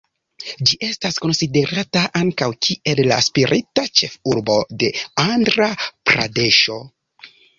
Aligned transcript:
Ĝi 0.67 0.77
estas 0.85 1.19
konsiderata 1.25 2.01
ankaŭ 2.19 2.47
kiel 2.67 3.01
la 3.11 3.19
spirita 3.27 3.85
ĉefurbo 4.01 4.57
de 4.85 4.91
Andra-Pradeŝo. 5.27 6.79